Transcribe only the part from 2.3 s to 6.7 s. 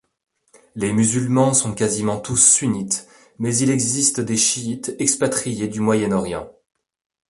sunnites, mais il existe des chiites expatriés du Moyen-Orient.